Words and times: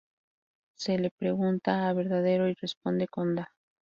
Se 0.73 0.97
le 0.97 1.11
pregunta 1.11 1.87
a 1.87 1.93
Verdadero 1.93 2.49
y 2.49 2.55
responde 2.55 3.07
con 3.07 3.35
da. 3.35 3.51